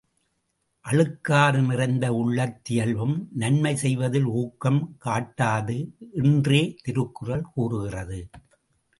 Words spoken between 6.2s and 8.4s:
என்றே திருக்குறள் கூறுகிறது.